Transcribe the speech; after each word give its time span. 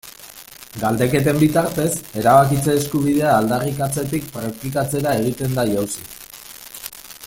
Galdeketen 0.83 1.41
bitartez, 1.43 1.91
erabakitze 2.21 2.75
eskubidea 2.79 3.35
aldarrikatzetik 3.41 4.27
praktikatzera 4.39 5.17
egiten 5.23 5.59
da 5.61 5.71
jauzi. 5.75 6.07